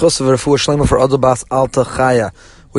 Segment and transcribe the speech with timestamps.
[0.00, 0.08] We've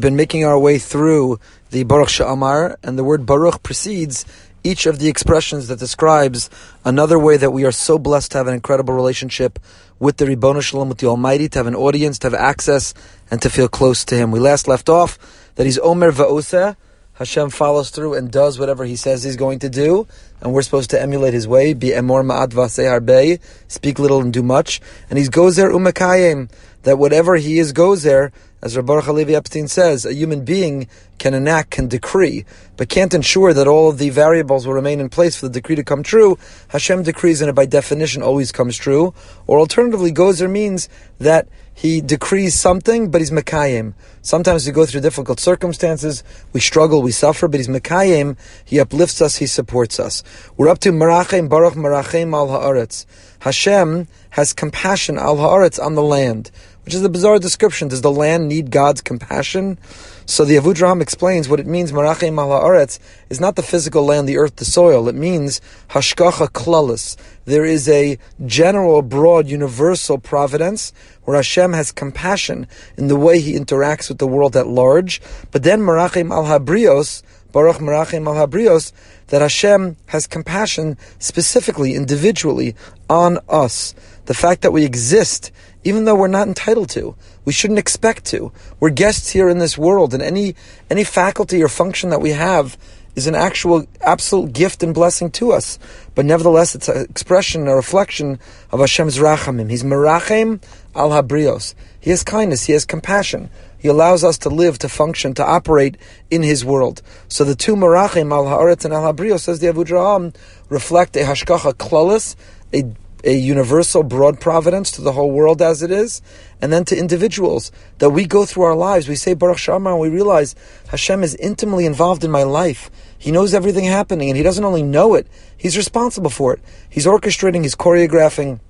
[0.00, 1.38] been making our way through
[1.70, 4.26] the Baruch Sha'amar, and the word Baruch precedes
[4.64, 6.50] each of the expressions that describes
[6.84, 9.60] another way that we are so blessed to have an incredible relationship
[10.00, 12.94] with the Ribbon Shalom, with the Almighty, to have an audience, to have access,
[13.30, 14.32] and to feel close to Him.
[14.32, 15.16] We last left off
[15.54, 16.74] that He's Omer Va'oseh,
[17.14, 20.08] Hashem follows through and does whatever He says He's going to do,
[20.40, 21.72] and we're supposed to emulate His way.
[21.72, 26.50] Be emor ma'at harbe, speak little and do much, and He's gozer umakayim
[26.84, 30.88] that whatever He is gozer, As Rabbi Halevi Epstein says, a human being
[31.18, 32.46] can enact, can decree,
[32.78, 35.76] but can't ensure that all of the variables will remain in place for the decree
[35.76, 36.38] to come true.
[36.68, 39.12] Hashem decrees and it by definition always comes true.
[39.46, 40.88] Or alternatively, goes gozer means
[41.18, 43.94] that he decrees something, but he's Mekayim.
[44.22, 49.20] Sometimes we go through difficult circumstances, we struggle, we suffer, but he's Mekayim, he uplifts
[49.20, 50.22] us, he supports us.
[50.56, 53.06] We're up to Marachem Baruch Marachem al Haaretz.
[53.40, 56.52] Hashem has compassion al Haaretz on the land,
[56.84, 57.88] which is a bizarre description.
[57.88, 59.78] Does the land need God's compassion?
[60.26, 64.28] So the Avudraham explains what it means, Marachem al Haaretz, is not the physical land,
[64.28, 65.08] the earth, the soil.
[65.08, 65.60] It means
[65.90, 67.16] Hashgacha Klalis.
[67.44, 70.92] There is a general, broad, universal providence
[71.24, 75.20] where Hashem has compassion in the way He interacts with the world at large.
[75.50, 78.92] But then Marachem al Habrios, Baruch Marachem al Habrios,
[79.28, 82.74] that Hashem has compassion specifically, individually,
[83.08, 83.94] on us.
[84.26, 85.52] The fact that we exist
[85.84, 87.14] even though we're not entitled to.
[87.44, 88.50] We shouldn't expect to.
[88.80, 90.54] We're guests here in this world, and any
[90.90, 92.76] any faculty or function that we have
[93.14, 95.78] is an actual absolute gift and blessing to us.
[96.14, 98.40] But nevertheless, it's an expression, a reflection
[98.72, 99.70] of Hashem's rachamim.
[99.70, 100.62] He's merachem
[100.94, 101.74] al habrios.
[102.00, 102.64] He has kindness.
[102.64, 103.50] He has compassion.
[103.78, 105.96] He allows us to live, to function, to operate
[106.30, 107.02] in His world.
[107.28, 110.34] So the two merachem al haaretz and al habrios, says the Avudraham,
[110.68, 112.34] reflect a hashgacha klalis,
[112.72, 112.84] a
[113.24, 116.22] a universal broad providence to the whole world as it is,
[116.60, 119.08] and then to individuals that we go through our lives.
[119.08, 120.54] We say Baruch Shama and we realize
[120.88, 122.90] Hashem is intimately involved in my life.
[123.18, 125.26] He knows everything happening, and He doesn't only know it,
[125.56, 126.60] He's responsible for it.
[126.90, 128.60] He's orchestrating, He's choreographing.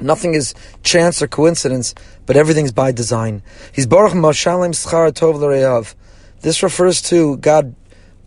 [0.00, 1.92] Nothing is chance or coincidence,
[2.24, 3.42] but everything's by design.
[3.72, 5.94] He's Baruch Mashalim Tov.
[6.40, 7.74] This refers to God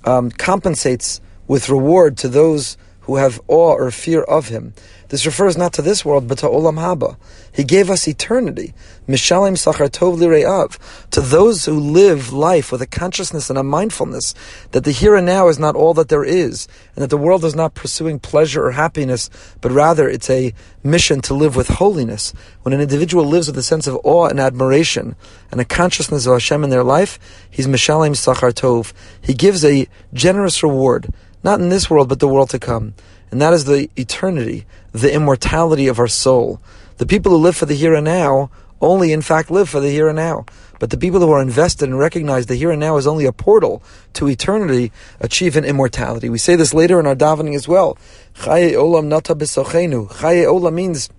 [0.04, 4.74] um, compensates with reward to those who have awe or fear of Him.
[5.12, 7.18] This refers not to this world, but to Olam Haba.
[7.52, 8.74] He gave us eternity.
[9.10, 10.78] Mishalim Sachar Tov Lire'av.
[11.10, 14.34] To those who live life with a consciousness and a mindfulness
[14.72, 17.44] that the here and now is not all that there is, and that the world
[17.44, 19.30] is not pursuing pleasure or happiness,
[19.60, 22.34] but rather it's a mission to live with holiness.
[22.62, 25.18] When an individual lives with a sense of awe and admiration
[25.52, 27.20] and a consciousness of Hashem in their life,
[27.50, 28.94] he's Mishalim Sachar Tov.
[29.22, 31.14] He gives a generous reward,
[31.44, 32.94] not in this world, but the world to come
[33.32, 36.62] and that is the eternity, the immortality of our soul.
[36.98, 39.90] The people who live for the here and now only, in fact, live for the
[39.90, 40.46] here and now.
[40.80, 43.32] But the people who are invested and recognize the here and now is only a
[43.32, 43.84] portal
[44.14, 46.28] to eternity achieve an immortality.
[46.28, 47.98] We say this later in our davening as well.
[48.36, 50.10] Chaye olam nata b'sochenu.
[50.10, 51.12] Chaye olam means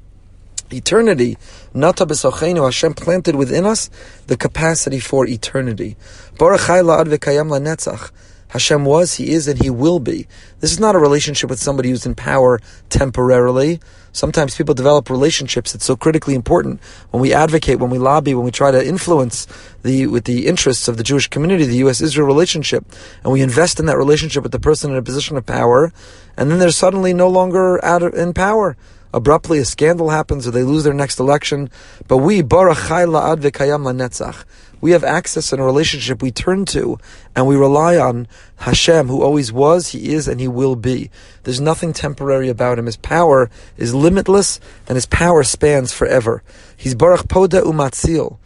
[0.73, 1.39] eternity.
[1.73, 2.65] Nata b'sochenu.
[2.65, 3.89] Hashem planted within us
[4.27, 5.97] the capacity for eternity.
[6.39, 8.11] Baruch la'ad v'kayam la'netzach.
[8.52, 10.26] Hashem was, He is, and He will be.
[10.60, 13.80] This is not a relationship with somebody who's in power temporarily.
[14.12, 15.74] Sometimes people develop relationships.
[15.74, 16.78] It's so critically important
[17.10, 19.46] when we advocate, when we lobby, when we try to influence
[19.82, 22.84] the with the interests of the Jewish community, the U.S.-Israel relationship,
[23.24, 25.90] and we invest in that relationship with the person in a position of power,
[26.36, 28.76] and then they're suddenly no longer out of, in power
[29.15, 31.71] abruptly a scandal happens or they lose their next election.
[32.09, 34.45] But we, Baruch Chai La'ad V'Kayam Lanetzach,
[34.81, 36.99] we have access and a relationship we turn to
[37.37, 41.11] and we rely on Hashem, who always was, He is, and He will be.
[41.45, 42.87] There's nothing temporary about Him.
[42.87, 44.59] His power is limitless
[44.89, 46.43] and His power spans forever.
[46.77, 48.39] He's Baruch Poda Umatzil.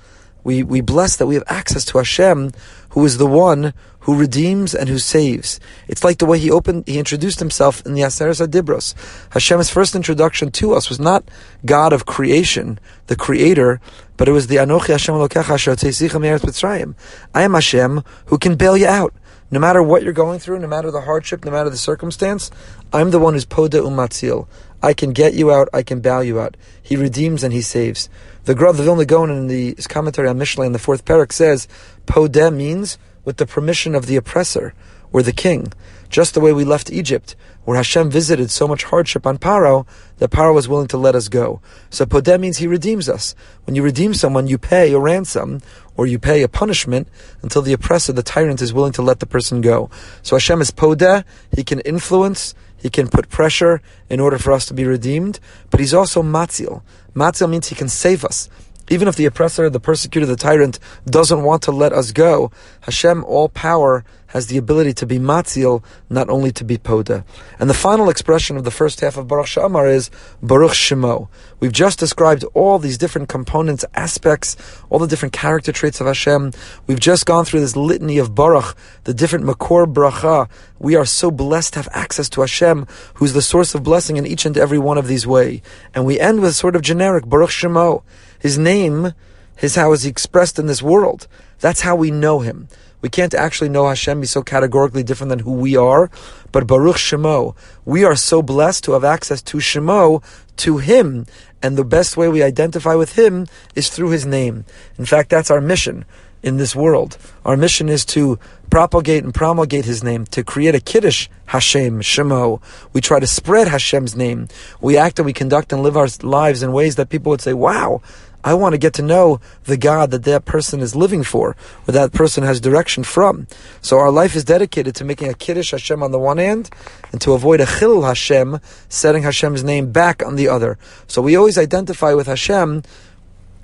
[0.47, 2.53] We, we bless that we have access to Hashem,
[2.91, 5.59] who is the one who redeems and who saves.
[5.89, 8.95] It's like the way he opened, he introduced himself in the Aseret Hadibros.
[9.31, 11.29] Hashem's first introduction to us was not
[11.65, 12.79] God of creation,
[13.09, 13.81] the creator,
[14.17, 16.95] but it was the Anochi Hashem Eretz
[17.35, 19.13] I am Hashem who can bail you out.
[19.51, 22.53] No matter what you're going through, no matter the hardship, no matter the circumstance,
[22.93, 24.47] I'm the one who's Poda Umatzil.
[24.83, 26.57] I can get you out, I can bail you out.
[26.83, 28.09] He redeems and he saves.
[28.45, 31.67] The Grav the Vilna Gaon in the commentary on Mishlei in the fourth parak says,
[32.07, 34.75] Podeh means with the permission of the oppressor
[35.13, 35.73] or the king.
[36.09, 37.35] Just the way we left Egypt,
[37.65, 39.87] where Hashem visited so much hardship on Paro,
[40.19, 41.61] that Paro was willing to let us go.
[41.91, 43.35] So Podeh means he redeems us.
[43.65, 45.63] When you redeem someone, you pay a ransom,
[45.97, 47.09] or you pay a punishment,
[47.43, 49.91] until the oppressor, the tyrant, is willing to let the person go.
[50.23, 54.67] So Hashem is Podeh, he can influence, he can put pressure in order for us
[54.67, 55.41] to be redeemed,
[55.71, 56.83] but he's also Matzil.
[57.15, 58.49] Matzil means he can save us.
[58.89, 62.51] Even if the oppressor, the persecutor, the tyrant doesn't want to let us go,
[62.83, 67.25] Hashem, all power, has the ability to be matzil, not only to be poda.
[67.59, 70.11] And the final expression of the first half of Baruch Sha'amar is
[70.43, 71.29] Baruch Shemo.
[71.59, 74.57] We've just described all these different components, aspects,
[74.91, 76.53] all the different character traits of Hashem.
[76.87, 80.51] We've just gone through this litany of Baruch, the different Makor Bracha.
[80.79, 84.27] We are so blessed to have access to Hashem, who's the source of blessing in
[84.27, 85.63] each and every one of these way.
[85.95, 88.03] And we end with sort of generic Baruch Shemo.
[88.39, 89.13] His name
[89.61, 91.27] is how is he expressed in this world.
[91.61, 92.69] That's how we know him.
[93.01, 96.11] We can't actually know Hashem be so categorically different than who we are,
[96.51, 97.55] but Baruch Shemo,
[97.85, 100.25] we are so blessed to have access to Shemo,
[100.57, 101.27] to Him,
[101.63, 104.65] and the best way we identify with Him is through His name.
[104.99, 106.05] In fact, that's our mission
[106.47, 107.19] in this world.
[107.45, 108.39] Our mission is to
[108.71, 112.63] propagate and promulgate His name, to create a Kiddush Hashem, Shemo.
[112.93, 114.49] We try to spread Hashem's name.
[114.81, 117.53] We act and we conduct and live our lives in ways that people would say,
[117.53, 118.01] wow,
[118.45, 121.57] I want to get to know the God that that person is living for,
[121.89, 123.49] or that person has direction from.
[123.83, 126.71] So our life is dedicated to making a Kiddush Hashem on the one hand,
[127.11, 130.79] and to avoid a Chillul Hashem, setting Hashem's name back on the other.
[131.09, 132.85] So we always identify with Hashem,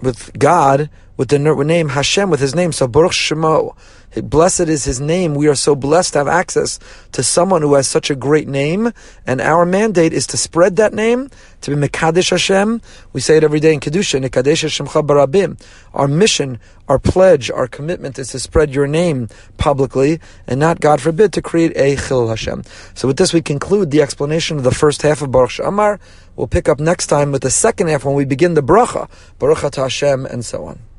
[0.01, 2.73] with God, with the name Hashem, with His name.
[2.73, 3.75] So Baruch Shemo.
[4.21, 5.35] Blessed is his name.
[5.35, 6.79] We are so blessed to have access
[7.13, 8.93] to someone who has such a great name.
[9.27, 11.31] And our mandate is to spread that name,
[11.63, 12.83] to be Mekadesh Hashem.
[13.15, 15.59] We say it every day in Kedusha, Nekadesh Hashemcha Barabim.
[15.95, 21.01] Our mission, our pledge, our commitment is to spread your name publicly and not, God
[21.01, 22.65] forbid, to create a Chillul Hashem.
[22.95, 25.99] So with this, we conclude the explanation of the first half of Baruch Amar.
[26.37, 29.75] We'll pick up next time with the second half when we begin the bracha, Baruch
[29.75, 30.83] Hashem, and so on.